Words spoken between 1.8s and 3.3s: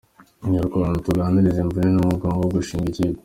n’umugogoro wo gushinga ikipe?.